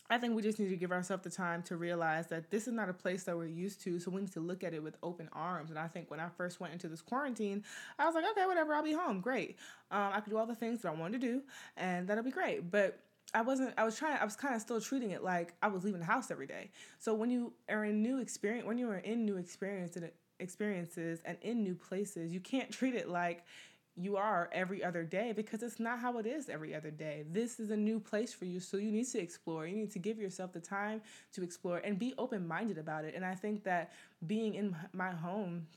I 0.09 0.17
think 0.17 0.35
we 0.35 0.41
just 0.41 0.59
need 0.59 0.69
to 0.69 0.75
give 0.75 0.91
ourselves 0.91 1.23
the 1.23 1.29
time 1.29 1.63
to 1.63 1.77
realize 1.77 2.27
that 2.27 2.51
this 2.51 2.67
is 2.67 2.73
not 2.73 2.89
a 2.89 2.93
place 2.93 3.23
that 3.23 3.37
we're 3.37 3.45
used 3.45 3.81
to. 3.83 3.97
So 3.97 4.11
we 4.11 4.21
need 4.21 4.33
to 4.33 4.41
look 4.41 4.61
at 4.61 4.73
it 4.73 4.83
with 4.83 4.97
open 5.01 5.29
arms. 5.31 5.69
And 5.69 5.79
I 5.79 5.87
think 5.87 6.11
when 6.11 6.19
I 6.19 6.27
first 6.27 6.59
went 6.59 6.73
into 6.73 6.89
this 6.89 7.01
quarantine, 7.01 7.63
I 7.97 8.05
was 8.05 8.15
like, 8.15 8.25
okay, 8.31 8.45
whatever, 8.45 8.73
I'll 8.73 8.83
be 8.83 8.91
home. 8.91 9.21
Great. 9.21 9.57
Um, 9.89 10.11
I 10.13 10.19
could 10.19 10.31
do 10.31 10.37
all 10.37 10.45
the 10.45 10.55
things 10.55 10.81
that 10.81 10.89
I 10.89 10.95
wanted 10.95 11.21
to 11.21 11.27
do, 11.27 11.41
and 11.77 12.09
that'll 12.09 12.25
be 12.25 12.31
great. 12.31 12.69
But 12.69 12.99
I 13.33 13.41
wasn't, 13.41 13.73
I 13.77 13.83
was 13.83 13.97
trying, 13.97 14.17
I 14.17 14.25
was 14.25 14.35
kind 14.35 14.55
of 14.55 14.61
still 14.61 14.81
treating 14.81 15.11
it 15.11 15.23
like 15.23 15.53
I 15.61 15.67
was 15.67 15.83
leaving 15.83 15.99
the 15.99 16.05
house 16.05 16.31
every 16.31 16.47
day. 16.47 16.69
So 16.99 17.13
when 17.13 17.31
you 17.31 17.53
are 17.69 17.85
in 17.85 18.01
new 18.01 18.19
experience, 18.19 18.65
when 18.65 18.77
you 18.77 18.89
are 18.89 18.97
in 18.97 19.25
new 19.25 19.37
experience 19.37 19.95
and 19.95 20.11
experiences 20.39 21.21
and 21.23 21.37
in 21.41 21.63
new 21.63 21.75
places, 21.75 22.31
you 22.33 22.39
can't 22.39 22.71
treat 22.71 22.95
it 22.95 23.07
like 23.07 23.45
you 23.95 24.17
are 24.17 24.49
every 24.51 24.83
other 24.83 25.03
day 25.03 25.33
because 25.33 25.63
it's 25.63 25.79
not 25.79 25.99
how 25.99 26.17
it 26.17 26.25
is 26.25 26.49
every 26.49 26.73
other 26.73 26.91
day. 26.91 27.23
This 27.31 27.59
is 27.59 27.71
a 27.71 27.77
new 27.77 27.99
place 27.99 28.33
for 28.33 28.45
you, 28.45 28.59
so 28.59 28.77
you 28.77 28.91
need 28.91 29.07
to 29.07 29.19
explore. 29.19 29.67
You 29.67 29.75
need 29.75 29.91
to 29.91 29.99
give 29.99 30.17
yourself 30.17 30.53
the 30.53 30.59
time 30.59 31.01
to 31.33 31.43
explore 31.43 31.77
and 31.79 31.99
be 31.99 32.13
open 32.17 32.47
minded 32.47 32.77
about 32.77 33.05
it. 33.05 33.15
And 33.15 33.25
I 33.25 33.35
think 33.35 33.63
that 33.65 33.91
being 34.27 34.55
in 34.55 34.75
my 34.93 35.11
home 35.11 35.67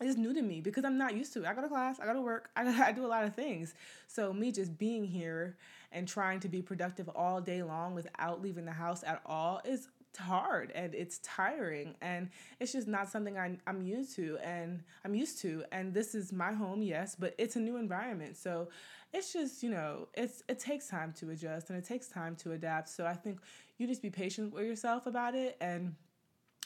is 0.00 0.16
new 0.16 0.34
to 0.34 0.42
me 0.42 0.60
because 0.60 0.84
I'm 0.84 0.98
not 0.98 1.14
used 1.14 1.32
to 1.34 1.42
it. 1.42 1.46
I 1.46 1.54
go 1.54 1.62
to 1.62 1.68
class, 1.68 1.98
I 1.98 2.06
go 2.06 2.12
to 2.12 2.20
work, 2.20 2.50
I, 2.56 2.66
I 2.88 2.92
do 2.92 3.04
a 3.04 3.08
lot 3.08 3.24
of 3.24 3.34
things. 3.34 3.74
So, 4.06 4.32
me 4.32 4.52
just 4.52 4.78
being 4.78 5.04
here 5.04 5.56
and 5.96 6.06
trying 6.06 6.38
to 6.40 6.48
be 6.48 6.60
productive 6.60 7.08
all 7.16 7.40
day 7.40 7.62
long 7.62 7.94
without 7.94 8.42
leaving 8.42 8.66
the 8.66 8.72
house 8.72 9.02
at 9.02 9.22
all 9.24 9.62
is 9.64 9.88
hard 10.18 10.70
and 10.74 10.94
it's 10.94 11.18
tiring 11.18 11.94
and 12.00 12.28
it's 12.60 12.72
just 12.72 12.86
not 12.86 13.08
something 13.08 13.38
I, 13.38 13.58
I'm 13.66 13.82
used 13.82 14.14
to 14.16 14.38
and 14.42 14.82
I'm 15.04 15.14
used 15.14 15.40
to. 15.40 15.64
And 15.72 15.94
this 15.94 16.14
is 16.14 16.32
my 16.32 16.52
home 16.52 16.82
yes 16.82 17.16
but 17.18 17.34
it's 17.38 17.56
a 17.56 17.60
new 17.60 17.78
environment. 17.78 18.36
So 18.36 18.68
it's 19.14 19.32
just 19.32 19.62
you 19.62 19.70
know 19.70 20.08
it's 20.14 20.42
it 20.48 20.58
takes 20.58 20.86
time 20.86 21.14
to 21.18 21.30
adjust 21.30 21.70
and 21.70 21.78
it 21.78 21.86
takes 21.86 22.08
time 22.08 22.36
to 22.36 22.52
adapt. 22.52 22.90
So 22.90 23.06
I 23.06 23.14
think 23.14 23.40
you 23.78 23.86
just 23.86 24.02
be 24.02 24.10
patient 24.10 24.52
with 24.52 24.66
yourself 24.66 25.06
about 25.06 25.34
it 25.34 25.56
and 25.62 25.94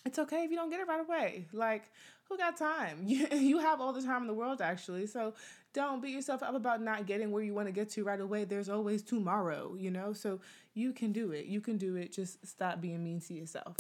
it's 0.04 0.18
okay 0.18 0.44
if 0.44 0.50
you 0.50 0.56
don't 0.56 0.70
get 0.70 0.80
it 0.80 0.88
right 0.88 1.00
away 1.00 1.46
like 1.52 1.90
who 2.28 2.36
got 2.36 2.56
time 2.56 2.98
you, 3.04 3.26
you 3.32 3.58
have 3.58 3.80
all 3.80 3.92
the 3.92 4.02
time 4.02 4.22
in 4.22 4.26
the 4.26 4.34
world 4.34 4.60
actually 4.60 5.06
so 5.06 5.34
don't 5.72 6.02
beat 6.02 6.10
yourself 6.10 6.42
up 6.42 6.54
about 6.54 6.82
not 6.82 7.06
getting 7.06 7.30
where 7.30 7.42
you 7.42 7.54
want 7.54 7.68
to 7.68 7.72
get 7.72 7.90
to 7.90 8.02
right 8.02 8.20
away. 8.20 8.44
There's 8.44 8.68
always 8.68 9.02
tomorrow, 9.02 9.76
you 9.78 9.90
know? 9.90 10.12
So 10.12 10.40
you 10.74 10.92
can 10.92 11.12
do 11.12 11.30
it. 11.30 11.46
You 11.46 11.60
can 11.60 11.78
do 11.78 11.96
it. 11.96 12.12
Just 12.12 12.44
stop 12.46 12.80
being 12.80 13.04
mean 13.04 13.20
to 13.20 13.34
yourself. 13.34 13.76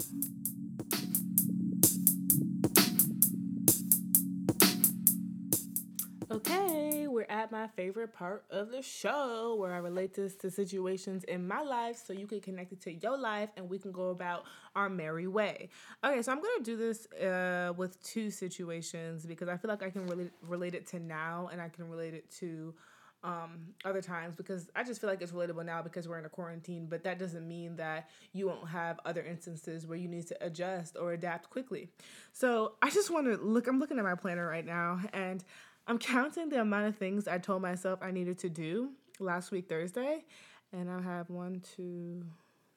Okay, 6.30 6.99
we're 7.10 7.26
at 7.28 7.50
my 7.50 7.66
favorite 7.68 8.12
part 8.12 8.44
of 8.50 8.70
the 8.70 8.82
show 8.82 9.56
where 9.58 9.74
I 9.74 9.78
relate 9.78 10.14
this 10.14 10.34
to 10.36 10.50
situations 10.50 11.24
in 11.24 11.46
my 11.46 11.62
life 11.62 12.00
so 12.04 12.12
you 12.12 12.26
can 12.26 12.40
connect 12.40 12.72
it 12.72 12.80
to 12.82 12.92
your 12.92 13.18
life 13.18 13.50
and 13.56 13.68
we 13.68 13.78
can 13.78 13.92
go 13.92 14.10
about 14.10 14.44
our 14.76 14.88
merry 14.88 15.26
way. 15.26 15.68
Okay, 16.04 16.22
so 16.22 16.32
I'm 16.32 16.38
gonna 16.38 16.64
do 16.64 16.76
this 16.76 17.06
uh, 17.12 17.72
with 17.76 18.02
two 18.02 18.30
situations 18.30 19.26
because 19.26 19.48
I 19.48 19.56
feel 19.56 19.70
like 19.70 19.82
I 19.82 19.90
can 19.90 20.06
really 20.06 20.30
relate 20.46 20.74
it 20.74 20.86
to 20.88 21.00
now 21.00 21.48
and 21.52 21.60
I 21.60 21.68
can 21.68 21.88
relate 21.88 22.14
it 22.14 22.30
to 22.38 22.74
um, 23.22 23.74
other 23.84 24.00
times 24.00 24.34
because 24.34 24.70
I 24.74 24.82
just 24.82 25.00
feel 25.00 25.10
like 25.10 25.20
it's 25.20 25.32
relatable 25.32 25.64
now 25.64 25.82
because 25.82 26.08
we're 26.08 26.18
in 26.18 26.24
a 26.24 26.30
quarantine, 26.30 26.86
but 26.88 27.04
that 27.04 27.18
doesn't 27.18 27.46
mean 27.46 27.76
that 27.76 28.08
you 28.32 28.46
won't 28.46 28.68
have 28.68 28.98
other 29.04 29.22
instances 29.22 29.86
where 29.86 29.98
you 29.98 30.08
need 30.08 30.26
to 30.28 30.44
adjust 30.44 30.96
or 30.98 31.12
adapt 31.12 31.50
quickly. 31.50 31.90
So 32.32 32.72
I 32.80 32.90
just 32.90 33.10
want 33.10 33.26
to 33.26 33.36
look, 33.36 33.66
I'm 33.66 33.78
looking 33.78 33.98
at 33.98 34.04
my 34.04 34.14
planner 34.14 34.46
right 34.46 34.64
now 34.64 35.00
and 35.12 35.44
I'm 35.90 35.98
counting 35.98 36.50
the 36.50 36.60
amount 36.60 36.86
of 36.86 36.96
things 36.96 37.26
I 37.26 37.38
told 37.38 37.62
myself 37.62 37.98
I 38.00 38.12
needed 38.12 38.38
to 38.38 38.48
do 38.48 38.90
last 39.18 39.50
week, 39.50 39.68
Thursday. 39.68 40.24
And 40.72 40.88
I 40.88 41.02
have 41.02 41.28
one, 41.30 41.64
two, 41.74 42.22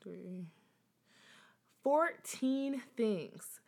three, 0.03 0.47
14 1.83 2.81
things. 2.97 3.59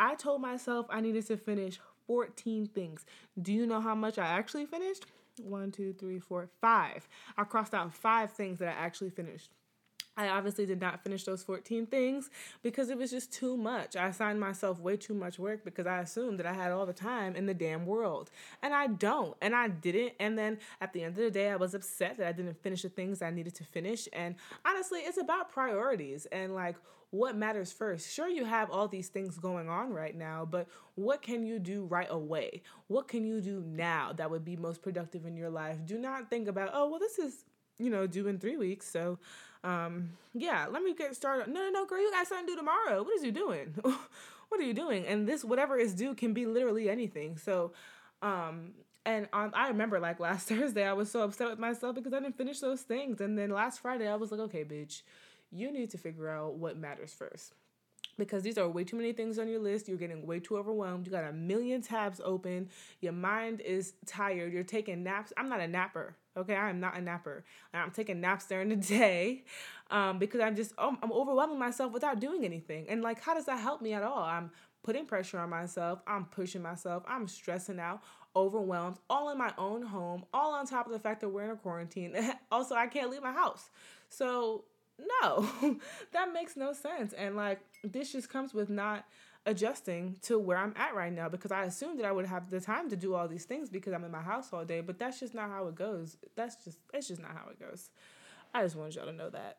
I 0.00 0.14
told 0.14 0.40
myself 0.40 0.86
I 0.88 1.02
needed 1.02 1.26
to 1.26 1.36
finish 1.36 1.78
14 2.06 2.66
things. 2.68 3.04
Do 3.42 3.52
you 3.52 3.66
know 3.66 3.82
how 3.82 3.94
much 3.94 4.16
I 4.16 4.24
actually 4.24 4.64
finished? 4.64 5.04
One, 5.38 5.70
two, 5.70 5.92
three, 5.92 6.18
four, 6.18 6.48
five. 6.62 7.06
I 7.36 7.44
crossed 7.44 7.74
out 7.74 7.92
five 7.92 8.32
things 8.32 8.58
that 8.60 8.68
I 8.68 8.80
actually 8.80 9.10
finished. 9.10 9.50
I 10.16 10.28
obviously 10.28 10.66
did 10.66 10.80
not 10.80 11.02
finish 11.02 11.24
those 11.24 11.42
14 11.42 11.86
things 11.86 12.30
because 12.62 12.90
it 12.90 12.98
was 12.98 13.10
just 13.10 13.32
too 13.32 13.56
much. 13.56 13.96
I 13.96 14.08
assigned 14.08 14.38
myself 14.38 14.78
way 14.78 14.96
too 14.96 15.14
much 15.14 15.38
work 15.38 15.64
because 15.64 15.86
I 15.86 15.98
assumed 16.00 16.38
that 16.38 16.46
I 16.46 16.52
had 16.52 16.70
all 16.70 16.86
the 16.86 16.92
time 16.92 17.34
in 17.34 17.46
the 17.46 17.54
damn 17.54 17.84
world. 17.84 18.30
And 18.62 18.72
I 18.72 18.86
don't. 18.86 19.36
And 19.42 19.54
I 19.54 19.68
didn't. 19.68 20.14
And 20.20 20.38
then 20.38 20.58
at 20.80 20.92
the 20.92 21.02
end 21.02 21.18
of 21.18 21.24
the 21.24 21.30
day, 21.30 21.50
I 21.50 21.56
was 21.56 21.74
upset 21.74 22.18
that 22.18 22.28
I 22.28 22.32
didn't 22.32 22.62
finish 22.62 22.82
the 22.82 22.88
things 22.88 23.22
I 23.22 23.30
needed 23.30 23.54
to 23.56 23.64
finish. 23.64 24.08
And 24.12 24.36
honestly, 24.64 25.00
it's 25.00 25.18
about 25.18 25.50
priorities 25.50 26.26
and 26.26 26.54
like 26.54 26.76
what 27.14 27.36
matters 27.36 27.72
first. 27.72 28.12
Sure, 28.12 28.28
you 28.28 28.44
have 28.44 28.70
all 28.70 28.88
these 28.88 29.08
things 29.08 29.38
going 29.38 29.68
on 29.68 29.92
right 29.92 30.16
now, 30.16 30.46
but 30.48 30.66
what 30.96 31.22
can 31.22 31.46
you 31.46 31.60
do 31.60 31.84
right 31.84 32.08
away? 32.10 32.62
What 32.88 33.06
can 33.06 33.24
you 33.24 33.40
do 33.40 33.62
now 33.64 34.12
that 34.14 34.30
would 34.30 34.44
be 34.44 34.56
most 34.56 34.82
productive 34.82 35.24
in 35.24 35.36
your 35.36 35.50
life? 35.50 35.78
Do 35.84 35.96
not 35.96 36.28
think 36.28 36.48
about, 36.48 36.70
oh, 36.72 36.88
well, 36.88 36.98
this 36.98 37.20
is, 37.20 37.44
you 37.78 37.88
know, 37.88 38.08
due 38.08 38.26
in 38.26 38.40
three 38.40 38.56
weeks. 38.56 38.90
So, 38.90 39.20
um, 39.64 40.10
yeah, 40.34 40.66
let 40.70 40.82
me 40.82 40.94
get 40.94 41.16
started. 41.16 41.48
No, 41.48 41.60
no, 41.60 41.70
no, 41.70 41.86
girl, 41.86 42.00
you 42.00 42.10
got 42.10 42.26
something 42.26 42.46
to 42.46 42.52
do 42.52 42.56
tomorrow. 42.56 43.02
What 43.02 43.14
is 43.16 43.24
you 43.24 43.32
doing? 43.32 43.74
what 43.82 44.60
are 44.60 44.62
you 44.62 44.74
doing? 44.74 45.06
And 45.06 45.26
this, 45.26 45.44
whatever 45.44 45.76
is 45.76 45.94
due, 45.94 46.14
can 46.14 46.32
be 46.32 46.46
literally 46.46 46.88
anything. 46.88 47.38
So, 47.38 47.72
um, 48.22 48.72
and 49.06 49.26
um, 49.32 49.50
I 49.54 49.68
remember 49.68 49.98
like 49.98 50.20
last 50.20 50.48
Thursday, 50.48 50.84
I 50.86 50.92
was 50.92 51.10
so 51.10 51.22
upset 51.22 51.48
with 51.50 51.58
myself 51.58 51.94
because 51.94 52.12
I 52.12 52.20
didn't 52.20 52.36
finish 52.36 52.60
those 52.60 52.82
things. 52.82 53.20
And 53.20 53.38
then 53.38 53.50
last 53.50 53.80
Friday, 53.80 54.06
I 54.08 54.16
was 54.16 54.30
like, 54.30 54.40
okay, 54.40 54.64
bitch, 54.64 55.02
you 55.50 55.72
need 55.72 55.90
to 55.90 55.98
figure 55.98 56.28
out 56.28 56.54
what 56.54 56.76
matters 56.76 57.12
first 57.12 57.54
because 58.18 58.42
these 58.42 58.58
are 58.58 58.68
way 58.68 58.84
too 58.84 58.96
many 58.96 59.12
things 59.12 59.38
on 59.38 59.48
your 59.48 59.60
list. 59.60 59.88
You're 59.88 59.98
getting 59.98 60.26
way 60.26 60.40
too 60.40 60.56
overwhelmed. 60.56 61.06
You 61.06 61.12
got 61.12 61.24
a 61.24 61.32
million 61.32 61.82
tabs 61.82 62.20
open. 62.24 62.68
Your 63.00 63.12
mind 63.12 63.60
is 63.60 63.94
tired. 64.06 64.52
You're 64.52 64.62
taking 64.62 65.02
naps. 65.02 65.32
I'm 65.36 65.48
not 65.48 65.60
a 65.60 65.68
napper. 65.68 66.16
Okay, 66.36 66.54
I 66.54 66.70
am 66.70 66.80
not 66.80 66.96
a 66.96 67.00
napper. 67.00 67.44
I'm 67.72 67.90
taking 67.90 68.20
naps 68.20 68.46
during 68.46 68.68
the 68.68 68.76
day 68.98 69.44
um, 69.90 70.18
because 70.18 70.40
I'm 70.40 70.56
just 70.56 70.72
oh, 70.78 70.96
I'm 71.02 71.12
overwhelming 71.12 71.58
myself 71.58 71.92
without 71.92 72.20
doing 72.20 72.44
anything. 72.44 72.86
And 72.88 73.02
like, 73.02 73.20
how 73.20 73.34
does 73.34 73.46
that 73.46 73.58
help 73.60 73.82
me 73.82 73.92
at 73.92 74.02
all? 74.02 74.22
I'm 74.22 74.50
putting 74.82 75.06
pressure 75.06 75.38
on 75.38 75.50
myself. 75.50 76.00
I'm 76.06 76.26
pushing 76.26 76.62
myself. 76.62 77.02
I'm 77.08 77.26
stressing 77.26 77.80
out, 77.80 78.02
overwhelmed, 78.36 78.98
all 79.08 79.30
in 79.30 79.38
my 79.38 79.52
own 79.58 79.82
home, 79.82 80.24
all 80.32 80.52
on 80.52 80.66
top 80.66 80.86
of 80.86 80.92
the 80.92 80.98
fact 80.98 81.20
that 81.22 81.28
we're 81.30 81.44
in 81.44 81.50
a 81.50 81.56
quarantine. 81.56 82.14
also, 82.52 82.74
I 82.74 82.86
can't 82.86 83.10
leave 83.10 83.22
my 83.22 83.32
house. 83.32 83.70
So, 84.08 84.64
no, 85.22 85.48
that 86.12 86.32
makes 86.32 86.56
no 86.56 86.72
sense. 86.72 87.12
And 87.14 87.34
like, 87.34 87.60
this 87.82 88.12
just 88.12 88.28
comes 88.28 88.54
with 88.54 88.68
not 88.68 89.06
adjusting 89.46 90.16
to 90.22 90.38
where 90.38 90.56
I'm 90.56 90.74
at 90.76 90.94
right 90.94 91.12
now 91.12 91.28
because 91.28 91.52
I 91.52 91.64
assumed 91.64 91.98
that 91.98 92.06
I 92.06 92.12
would 92.12 92.26
have 92.26 92.50
the 92.50 92.60
time 92.60 92.88
to 92.90 92.96
do 92.96 93.14
all 93.14 93.28
these 93.28 93.44
things 93.44 93.68
because 93.68 93.92
I'm 93.92 94.04
in 94.04 94.10
my 94.10 94.22
house 94.22 94.52
all 94.52 94.64
day, 94.64 94.80
but 94.80 94.98
that's 94.98 95.20
just 95.20 95.34
not 95.34 95.50
how 95.50 95.66
it 95.68 95.74
goes. 95.74 96.16
That's 96.34 96.56
just, 96.64 96.78
that's 96.92 97.08
just 97.08 97.20
not 97.20 97.32
how 97.32 97.50
it 97.50 97.60
goes. 97.60 97.90
I 98.54 98.62
just 98.62 98.76
wanted 98.76 98.94
y'all 98.94 99.06
to 99.06 99.12
know 99.12 99.30
that. 99.30 99.58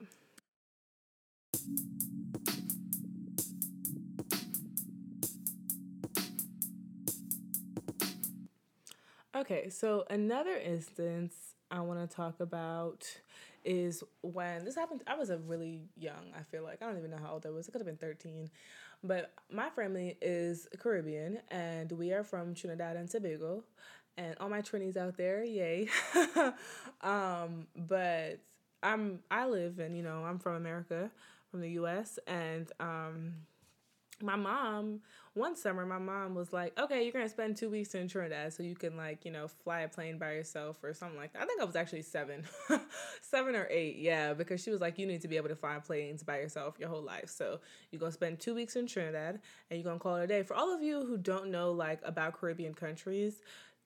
Okay, 9.35 9.69
so 9.69 10.05
another 10.09 10.55
instance 10.55 11.35
I 11.69 11.81
want 11.81 12.09
to 12.09 12.15
talk 12.15 12.39
about 12.39 13.05
is 13.65 14.03
when 14.21 14.63
this 14.63 14.75
happened. 14.75 15.03
I 15.07 15.15
was 15.15 15.29
a 15.29 15.37
really 15.39 15.81
young, 15.97 16.31
I 16.37 16.43
feel 16.43 16.63
like. 16.63 16.81
I 16.81 16.85
don't 16.85 16.97
even 16.97 17.11
know 17.11 17.17
how 17.21 17.33
old 17.33 17.45
I 17.45 17.49
was. 17.49 17.67
It 17.67 17.71
could 17.71 17.81
have 17.81 17.87
been 17.87 17.97
13. 17.97 18.49
But 19.03 19.33
my 19.51 19.69
family 19.69 20.17
is 20.21 20.67
Caribbean 20.79 21.39
and 21.49 21.91
we 21.91 22.13
are 22.13 22.23
from 22.23 22.53
Trinidad 22.53 22.95
and 22.95 23.09
Tobago. 23.09 23.63
And 24.17 24.35
all 24.39 24.49
my 24.49 24.61
Trinis 24.61 24.95
out 24.95 25.17
there, 25.17 25.43
yay. 25.43 25.89
um, 27.01 27.67
but 27.75 28.39
I'm 28.81 29.19
I 29.29 29.47
live 29.47 29.79
in, 29.79 29.95
you 29.95 30.03
know, 30.03 30.23
I'm 30.23 30.39
from 30.39 30.55
America, 30.55 31.11
from 31.51 31.61
the 31.61 31.71
US 31.71 32.17
and 32.27 32.71
um 32.79 33.33
my 34.21 34.35
mom 34.35 34.99
one 35.33 35.55
summer 35.55 35.85
my 35.85 35.97
mom 35.97 36.35
was 36.35 36.53
like 36.53 36.77
okay 36.79 37.03
you're 37.03 37.11
gonna 37.11 37.27
spend 37.27 37.55
two 37.55 37.69
weeks 37.69 37.93
in 37.95 38.07
trinidad 38.07 38.53
so 38.53 38.63
you 38.63 38.75
can 38.75 38.95
like 38.95 39.25
you 39.25 39.31
know 39.31 39.47
fly 39.47 39.81
a 39.81 39.87
plane 39.87 40.17
by 40.17 40.31
yourself 40.31 40.83
or 40.83 40.93
something 40.93 41.17
like 41.17 41.33
that 41.33 41.41
i 41.41 41.45
think 41.45 41.61
i 41.61 41.65
was 41.65 41.75
actually 41.75 42.01
seven 42.01 42.43
seven 43.21 43.55
or 43.55 43.67
eight 43.69 43.97
yeah 43.97 44.33
because 44.33 44.61
she 44.61 44.71
was 44.71 44.79
like 44.81 44.97
you 44.97 45.05
need 45.05 45.21
to 45.21 45.27
be 45.27 45.37
able 45.37 45.49
to 45.49 45.55
fly 45.55 45.77
planes 45.79 46.23
by 46.23 46.37
yourself 46.37 46.75
your 46.79 46.89
whole 46.89 47.03
life 47.03 47.29
so 47.29 47.59
you're 47.91 47.99
gonna 47.99 48.11
spend 48.11 48.39
two 48.39 48.55
weeks 48.55 48.75
in 48.75 48.87
trinidad 48.87 49.39
and 49.69 49.79
you're 49.79 49.83
gonna 49.89 49.99
call 49.99 50.15
it 50.15 50.23
a 50.23 50.27
day 50.27 50.43
for 50.43 50.55
all 50.55 50.73
of 50.73 50.81
you 50.81 51.05
who 51.05 51.17
don't 51.17 51.51
know 51.51 51.71
like 51.71 51.99
about 52.03 52.33
caribbean 52.33 52.73
countries 52.73 53.41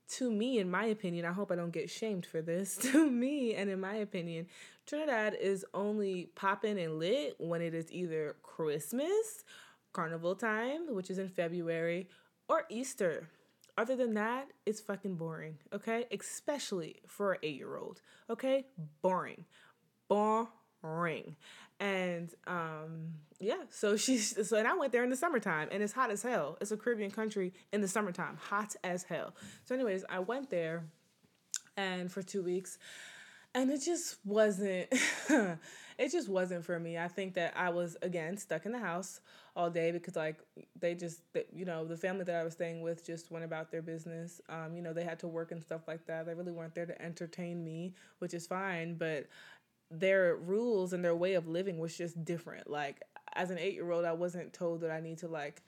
to 0.09 0.31
me, 0.31 0.57
in 0.57 0.71
my 0.71 0.85
opinion, 0.85 1.25
I 1.25 1.31
hope 1.31 1.51
I 1.51 1.55
don't 1.55 1.71
get 1.71 1.89
shamed 1.89 2.25
for 2.25 2.41
this. 2.41 2.77
To 2.89 3.09
me, 3.09 3.53
and 3.53 3.69
in 3.69 3.79
my 3.79 3.95
opinion, 3.95 4.47
Trinidad 4.87 5.35
is 5.39 5.63
only 5.73 6.31
popping 6.33 6.79
and 6.79 6.97
lit 6.97 7.35
when 7.37 7.61
it 7.61 7.75
is 7.75 7.91
either 7.91 8.35
Christmas 8.41 9.43
carnival 9.99 10.33
time, 10.33 10.95
which 10.95 11.09
is 11.09 11.17
in 11.17 11.27
February, 11.27 12.07
or 12.47 12.63
Easter. 12.69 13.27
Other 13.77 13.97
than 13.97 14.13
that, 14.13 14.47
it's 14.65 14.79
fucking 14.79 15.15
boring, 15.15 15.57
okay? 15.73 16.05
Especially 16.09 17.01
for 17.05 17.33
an 17.33 17.39
eight 17.43 17.57
year 17.57 17.75
old, 17.75 17.99
okay? 18.29 18.65
Boring. 19.01 19.43
Boring. 20.07 21.35
And 21.81 22.33
um, 22.47 23.15
yeah, 23.41 23.63
so 23.69 23.97
she's 24.05 24.47
so 24.47 24.55
and 24.55 24.65
I 24.65 24.73
went 24.77 24.93
there 24.93 25.03
in 25.03 25.09
the 25.09 25.17
summertime 25.17 25.67
and 25.69 25.83
it's 25.83 25.91
hot 25.91 26.11
as 26.11 26.23
hell. 26.23 26.57
It's 26.61 26.71
a 26.71 26.77
Caribbean 26.77 27.11
country 27.11 27.51
in 27.73 27.81
the 27.81 27.87
summertime, 27.89 28.37
hot 28.37 28.77
as 28.85 29.03
hell. 29.03 29.35
So, 29.65 29.75
anyways, 29.75 30.05
I 30.09 30.19
went 30.19 30.49
there 30.49 30.85
and 31.75 32.09
for 32.09 32.21
two 32.21 32.41
weeks 32.41 32.77
and 33.55 33.69
it 33.71 33.81
just 33.81 34.17
wasn't 34.23 34.87
it 35.29 36.11
just 36.11 36.29
wasn't 36.29 36.63
for 36.63 36.79
me. 36.79 36.97
I 36.97 37.07
think 37.07 37.33
that 37.35 37.53
i 37.55 37.69
was 37.69 37.97
again 38.01 38.37
stuck 38.37 38.65
in 38.65 38.71
the 38.71 38.79
house 38.79 39.21
all 39.55 39.69
day 39.69 39.91
because 39.91 40.15
like 40.15 40.37
they 40.79 40.95
just 40.95 41.21
you 41.53 41.65
know 41.65 41.85
the 41.85 41.97
family 41.97 42.23
that 42.23 42.35
i 42.35 42.43
was 42.43 42.53
staying 42.53 42.81
with 42.81 43.05
just 43.05 43.31
went 43.31 43.45
about 43.45 43.71
their 43.71 43.81
business. 43.81 44.41
Um, 44.49 44.75
you 44.75 44.81
know 44.81 44.93
they 44.93 45.03
had 45.03 45.19
to 45.19 45.27
work 45.27 45.51
and 45.51 45.61
stuff 45.61 45.87
like 45.87 46.05
that. 46.07 46.25
They 46.25 46.33
really 46.33 46.51
weren't 46.51 46.75
there 46.75 46.85
to 46.85 47.01
entertain 47.01 47.63
me 47.63 47.93
which 48.19 48.33
is 48.33 48.47
fine 48.47 48.95
but 48.95 49.27
their 49.91 50.35
rules 50.35 50.93
and 50.93 51.03
their 51.03 51.15
way 51.15 51.33
of 51.33 51.47
living 51.47 51.79
was 51.79 51.97
just 51.97 52.23
different. 52.23 52.69
Like 52.69 53.01
as 53.33 53.51
an 53.51 53.57
eight 53.57 53.73
year 53.73 53.91
old 53.91 54.05
i 54.05 54.11
wasn't 54.11 54.51
told 54.53 54.81
that 54.81 54.91
i 54.91 54.99
need 54.99 55.17
to 55.17 55.27
like 55.27 55.61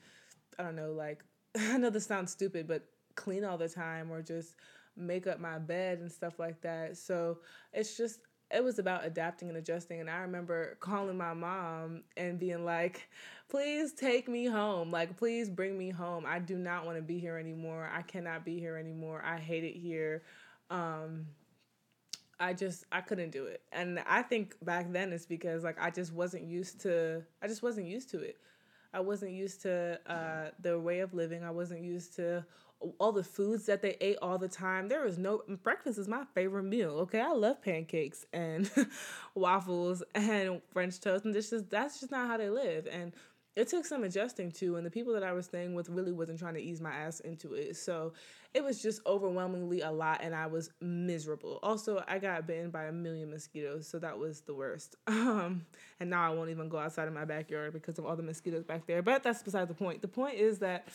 i 0.58 0.62
don't 0.62 0.76
know 0.76 0.92
like 0.92 1.24
i 1.58 1.76
know 1.78 1.90
this 1.90 2.06
sounds 2.06 2.32
stupid 2.32 2.66
but 2.66 2.82
clean 3.14 3.44
all 3.44 3.58
the 3.58 3.68
time 3.68 4.10
or 4.10 4.22
just 4.22 4.54
make 4.96 5.26
up 5.26 5.40
my 5.40 5.58
bed 5.58 5.98
and 5.98 6.10
stuff 6.10 6.38
like 6.38 6.60
that. 6.62 6.96
So 6.96 7.38
it's 7.72 7.96
just 7.96 8.20
it 8.50 8.62
was 8.62 8.78
about 8.78 9.06
adapting 9.06 9.48
and 9.48 9.56
adjusting. 9.56 10.00
And 10.00 10.10
i 10.10 10.18
remember 10.18 10.76
calling 10.80 11.16
my 11.16 11.32
mom 11.34 12.02
and 12.16 12.38
being 12.38 12.64
like 12.64 13.08
please 13.48 13.92
take 13.92 14.28
me 14.28 14.46
home. 14.46 14.90
Like 14.90 15.16
please 15.16 15.50
bring 15.50 15.76
me 15.76 15.90
home. 15.90 16.24
I 16.26 16.38
do 16.38 16.56
not 16.56 16.86
want 16.86 16.96
to 16.96 17.02
be 17.02 17.18
here 17.18 17.36
anymore. 17.36 17.90
I 17.92 18.02
cannot 18.02 18.44
be 18.44 18.58
here 18.58 18.76
anymore. 18.76 19.22
I 19.24 19.38
hate 19.38 19.64
it 19.64 19.76
here. 19.76 20.22
Um, 20.70 21.26
i 22.40 22.52
just 22.52 22.84
i 22.90 23.00
couldn't 23.00 23.30
do 23.30 23.46
it. 23.46 23.62
And 23.72 24.00
i 24.06 24.22
think 24.22 24.56
back 24.64 24.90
then 24.92 25.12
it's 25.12 25.26
because 25.26 25.64
like 25.64 25.80
i 25.80 25.90
just 25.90 26.12
wasn't 26.12 26.44
used 26.44 26.80
to 26.80 27.22
i 27.42 27.46
just 27.46 27.62
wasn't 27.62 27.86
used 27.86 28.10
to 28.10 28.18
it. 28.20 28.38
I 28.94 29.00
wasn't 29.00 29.32
used 29.32 29.62
to 29.62 29.98
uh, 30.06 30.50
their 30.60 30.78
way 30.78 31.00
of 31.00 31.14
living. 31.14 31.42
I 31.44 31.50
wasn't 31.50 31.82
used 31.82 32.14
to 32.16 32.44
all 32.98 33.12
the 33.12 33.24
foods 33.24 33.66
that 33.66 33.82
they 33.82 33.96
ate 34.00 34.18
all 34.22 34.38
the 34.38 34.48
time. 34.48 34.88
There 34.88 35.04
was 35.04 35.18
no 35.18 35.42
breakfast 35.62 35.98
is 35.98 36.08
my 36.08 36.24
favorite 36.34 36.64
meal. 36.64 36.92
Okay, 37.00 37.20
I 37.20 37.32
love 37.32 37.62
pancakes 37.62 38.26
and 38.32 38.70
waffles 39.34 40.02
and 40.14 40.60
French 40.72 41.00
toast, 41.00 41.24
and 41.24 41.34
this 41.34 41.50
just 41.50 41.70
that's 41.70 42.00
just 42.00 42.10
not 42.10 42.28
how 42.28 42.36
they 42.36 42.50
live. 42.50 42.86
And 42.90 43.12
it 43.54 43.68
took 43.68 43.84
some 43.84 44.02
adjusting 44.02 44.50
to, 44.52 44.76
and 44.76 44.86
the 44.86 44.90
people 44.90 45.12
that 45.12 45.22
I 45.22 45.32
was 45.32 45.44
staying 45.44 45.74
with 45.74 45.90
really 45.90 46.12
wasn't 46.12 46.38
trying 46.38 46.54
to 46.54 46.60
ease 46.60 46.80
my 46.80 46.90
ass 46.90 47.20
into 47.20 47.52
it. 47.52 47.76
So 47.76 48.14
it 48.54 48.64
was 48.64 48.80
just 48.80 49.04
overwhelmingly 49.06 49.82
a 49.82 49.90
lot, 49.90 50.20
and 50.22 50.34
I 50.34 50.46
was 50.46 50.70
miserable. 50.80 51.58
Also, 51.62 52.02
I 52.08 52.18
got 52.18 52.46
bitten 52.46 52.70
by 52.70 52.84
a 52.84 52.92
million 52.92 53.30
mosquitoes, 53.30 53.86
so 53.86 53.98
that 53.98 54.18
was 54.18 54.40
the 54.42 54.54
worst. 54.54 54.96
Um, 55.22 55.66
and 56.00 56.10
now 56.10 56.30
I 56.30 56.34
won't 56.34 56.50
even 56.50 56.68
go 56.68 56.78
outside 56.78 57.06
of 57.06 57.14
my 57.14 57.24
backyard 57.24 57.72
because 57.72 57.98
of 57.98 58.04
all 58.04 58.16
the 58.16 58.24
mosquitoes 58.24 58.64
back 58.64 58.86
there. 58.86 59.02
But 59.02 59.22
that's 59.22 59.42
beside 59.42 59.68
the 59.68 59.74
point. 59.74 60.02
The 60.02 60.08
point 60.08 60.34
is 60.34 60.58
that 60.58 60.88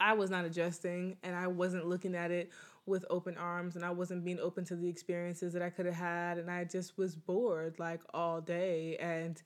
I 0.00 0.12
was 0.14 0.30
not 0.30 0.44
adjusting 0.44 1.16
and 1.22 1.34
I 1.34 1.46
wasn't 1.46 1.86
looking 1.86 2.14
at 2.14 2.30
it 2.30 2.50
with 2.86 3.04
open 3.10 3.36
arms 3.36 3.76
and 3.76 3.84
I 3.84 3.90
wasn't 3.90 4.24
being 4.24 4.40
open 4.40 4.64
to 4.66 4.76
the 4.76 4.88
experiences 4.88 5.52
that 5.52 5.62
I 5.62 5.70
could 5.70 5.86
have 5.86 5.94
had 5.94 6.38
and 6.38 6.50
I 6.50 6.64
just 6.64 6.98
was 6.98 7.14
bored 7.14 7.78
like 7.78 8.00
all 8.12 8.40
day 8.40 8.96
and 8.96 9.40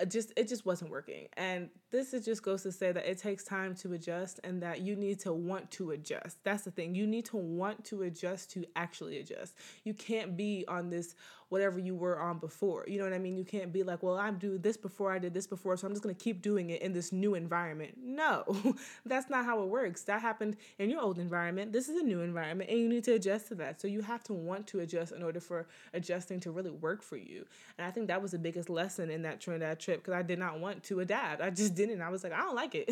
uh, 0.00 0.04
just 0.04 0.32
it 0.36 0.48
just 0.48 0.64
wasn't 0.64 0.90
working. 0.90 1.28
And 1.36 1.68
this 1.90 2.14
is 2.14 2.24
just 2.24 2.42
goes 2.42 2.62
to 2.62 2.72
say 2.72 2.92
that 2.92 3.06
it 3.06 3.18
takes 3.18 3.44
time 3.44 3.74
to 3.76 3.92
adjust 3.92 4.40
and 4.44 4.62
that 4.62 4.80
you 4.80 4.96
need 4.96 5.20
to 5.20 5.32
want 5.32 5.70
to 5.72 5.90
adjust. 5.90 6.38
That's 6.44 6.62
the 6.64 6.70
thing. 6.70 6.94
You 6.94 7.06
need 7.06 7.26
to 7.26 7.36
want 7.36 7.84
to 7.86 8.02
adjust 8.02 8.50
to 8.52 8.64
actually 8.76 9.18
adjust. 9.18 9.54
You 9.84 9.94
can't 9.94 10.36
be 10.36 10.64
on 10.68 10.90
this 10.90 11.14
whatever 11.50 11.78
you 11.78 11.94
were 11.94 12.18
on 12.18 12.38
before. 12.38 12.84
You 12.88 12.98
know 12.98 13.04
what 13.04 13.12
I 13.12 13.18
mean? 13.18 13.36
You 13.36 13.44
can't 13.44 13.72
be 13.72 13.82
like, 13.82 14.02
well, 14.02 14.16
I'm 14.16 14.38
doing 14.38 14.60
this 14.60 14.76
before 14.76 15.12
I 15.12 15.18
did 15.18 15.34
this 15.34 15.46
before, 15.46 15.76
so 15.76 15.86
I'm 15.86 15.92
just 15.92 16.02
gonna 16.02 16.14
keep 16.14 16.40
doing 16.40 16.70
it 16.70 16.80
in 16.80 16.92
this 16.92 17.12
new 17.12 17.34
environment. 17.34 17.96
No, 18.02 18.44
that's 19.04 19.28
not 19.28 19.44
how 19.44 19.62
it 19.62 19.68
works. 19.68 20.02
That 20.04 20.22
happened 20.22 20.56
in 20.78 20.90
your 20.90 21.00
old 21.02 21.18
environment. 21.18 21.72
This 21.72 21.88
is 21.88 22.00
a 22.00 22.04
new 22.04 22.20
environment, 22.20 22.70
and 22.70 22.78
you 22.78 22.88
need 22.88 23.04
to 23.04 23.14
adjust 23.14 23.48
to 23.48 23.56
that. 23.56 23.80
So 23.80 23.88
you 23.88 24.00
have 24.00 24.22
to 24.24 24.32
want 24.32 24.66
to 24.68 24.80
adjust 24.80 25.12
in 25.12 25.22
order 25.22 25.40
for 25.40 25.66
adjusting 25.92 26.40
to 26.40 26.50
really 26.50 26.70
work 26.70 27.02
for 27.02 27.16
you. 27.16 27.44
And 27.76 27.86
I 27.86 27.90
think 27.90 28.06
that 28.06 28.22
was 28.22 28.30
the 28.30 28.38
biggest 28.38 28.70
lesson 28.70 29.10
in 29.10 29.22
that 29.22 29.40
Trinidad 29.40 29.80
trip 29.80 30.00
because 30.02 30.14
I 30.14 30.22
did 30.22 30.38
not 30.38 30.60
want 30.60 30.84
to 30.84 31.00
adapt. 31.00 31.42
I 31.42 31.50
just 31.50 31.74
didn't. 31.74 32.00
I 32.00 32.08
was 32.08 32.22
like, 32.22 32.32
I 32.32 32.38
don't 32.38 32.54
like 32.54 32.74
it. 32.74 32.88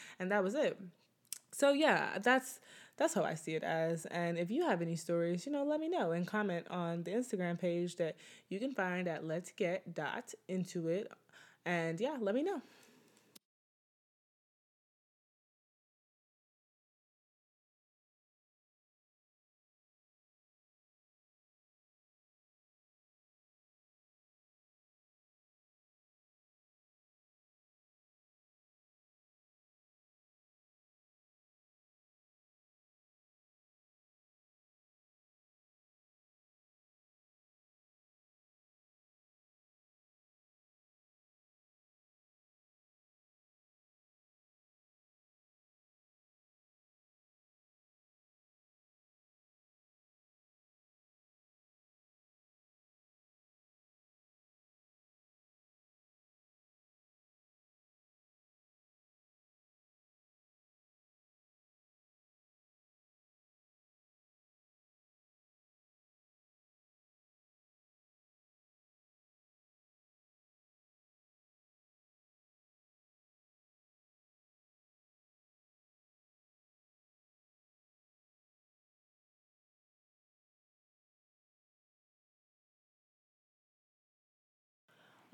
and 0.18 0.30
that 0.30 0.44
was 0.44 0.54
it. 0.54 0.78
So 1.52 1.72
yeah, 1.72 2.18
that's 2.18 2.60
that's 2.96 3.14
how 3.14 3.22
I 3.24 3.34
see 3.34 3.54
it 3.54 3.62
as. 3.62 4.06
And 4.06 4.38
if 4.38 4.50
you 4.50 4.66
have 4.66 4.82
any 4.82 4.96
stories, 4.96 5.46
you 5.46 5.52
know, 5.52 5.64
let 5.64 5.80
me 5.80 5.88
know 5.88 6.12
and 6.12 6.26
comment 6.26 6.66
on 6.70 7.02
the 7.04 7.12
Instagram 7.12 7.58
page 7.58 7.96
that 7.96 8.16
you 8.48 8.58
can 8.58 8.72
find 8.72 9.08
at 9.08 9.26
let's 9.26 9.50
get 9.50 9.94
dot 9.94 10.32
into 10.48 10.88
it. 10.88 11.10
And 11.64 12.00
yeah, 12.00 12.16
let 12.20 12.34
me 12.34 12.42
know. 12.42 12.60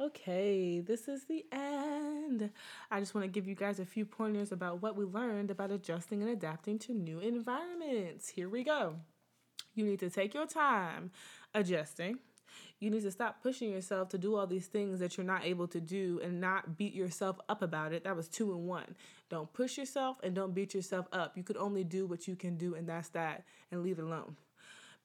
Okay, 0.00 0.78
this 0.78 1.08
is 1.08 1.24
the 1.24 1.44
end. 1.50 2.50
I 2.88 3.00
just 3.00 3.16
want 3.16 3.24
to 3.24 3.28
give 3.28 3.48
you 3.48 3.56
guys 3.56 3.80
a 3.80 3.84
few 3.84 4.04
pointers 4.04 4.52
about 4.52 4.80
what 4.80 4.94
we 4.94 5.04
learned 5.04 5.50
about 5.50 5.72
adjusting 5.72 6.22
and 6.22 6.30
adapting 6.30 6.78
to 6.80 6.94
new 6.94 7.18
environments. 7.18 8.28
Here 8.28 8.48
we 8.48 8.62
go. 8.62 8.94
You 9.74 9.84
need 9.84 9.98
to 9.98 10.08
take 10.08 10.34
your 10.34 10.46
time 10.46 11.10
adjusting. 11.52 12.20
You 12.78 12.90
need 12.90 13.02
to 13.02 13.10
stop 13.10 13.42
pushing 13.42 13.72
yourself 13.72 14.08
to 14.10 14.18
do 14.18 14.36
all 14.36 14.46
these 14.46 14.68
things 14.68 15.00
that 15.00 15.16
you're 15.16 15.26
not 15.26 15.44
able 15.44 15.66
to 15.66 15.80
do 15.80 16.20
and 16.22 16.40
not 16.40 16.78
beat 16.78 16.94
yourself 16.94 17.40
up 17.48 17.60
about 17.60 17.92
it. 17.92 18.04
That 18.04 18.14
was 18.14 18.28
two 18.28 18.52
in 18.52 18.68
one. 18.68 18.94
Don't 19.28 19.52
push 19.52 19.76
yourself 19.76 20.18
and 20.22 20.32
don't 20.32 20.54
beat 20.54 20.74
yourself 20.74 21.08
up. 21.10 21.36
You 21.36 21.42
could 21.42 21.56
only 21.56 21.82
do 21.82 22.06
what 22.06 22.28
you 22.28 22.36
can 22.36 22.56
do, 22.56 22.76
and 22.76 22.88
that's 22.88 23.08
that, 23.10 23.42
and 23.72 23.82
leave 23.82 23.98
it 23.98 24.04
alone 24.04 24.36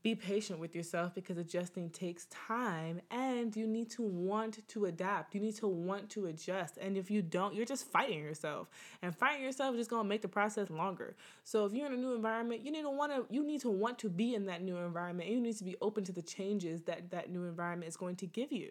be 0.04 0.16
patient 0.16 0.60
with 0.60 0.76
yourself 0.76 1.16
because 1.16 1.38
adjusting 1.38 1.90
takes 1.90 2.26
time 2.26 3.02
and 3.10 3.56
you 3.56 3.66
need 3.66 3.90
to 3.92 4.02
want 4.04 4.60
to 4.68 4.86
adapt. 4.86 5.34
You 5.34 5.40
need 5.40 5.56
to 5.56 5.68
want 5.68 6.10
to 6.12 6.26
adjust. 6.26 6.78
And 6.78 6.98
if 6.98 7.10
you 7.10 7.22
don't, 7.22 7.56
you're 7.56 7.66
just 7.66 7.90
fighting 7.90 8.20
yourself. 8.20 8.70
And 9.02 9.16
fighting 9.16 9.44
yourself 9.44 9.74
is 9.74 9.80
just 9.80 9.90
going 9.90 10.04
to 10.04 10.10
make 10.10 10.22
the 10.22 10.28
process 10.28 10.70
longer. 10.70 11.16
So 11.46 11.66
if 11.66 11.74
you're 11.74 11.88
in 11.88 11.94
a 11.94 11.98
new 11.98 12.14
environment, 12.14 12.66
you 12.66 12.72
need 12.72 12.82
to 12.82 12.90
want 12.90 13.14
to 13.14 13.34
you 13.34 13.46
need 13.46 13.62
to 13.62 13.70
want 13.70 13.98
to 14.00 14.10
be 14.10 14.36
in 14.36 14.46
that 14.48 14.62
new 14.62 14.76
environment. 14.78 15.30
And 15.30 15.38
you 15.38 15.42
need 15.42 15.58
to 15.58 15.64
be 15.64 15.78
open 15.82 16.04
to 16.04 16.12
the 16.12 16.22
changes 16.22 16.82
that 16.82 17.10
that 17.12 17.32
new 17.32 17.46
environment 17.46 17.88
is 17.88 17.96
going 17.96 18.18
to 18.18 18.28
give 18.28 18.52
you. 18.52 18.70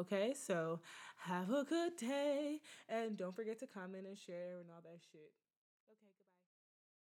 Okay? 0.00 0.34
So 0.34 0.80
have 1.18 1.50
a 1.50 1.62
good 1.62 1.96
day 1.96 2.60
and 2.88 3.16
don't 3.16 3.34
forget 3.34 3.60
to 3.60 3.66
comment 3.66 4.06
and 4.06 4.18
share 4.18 4.58
and 4.58 4.68
all 4.74 4.82
that 4.82 4.98
shit. 5.12 5.30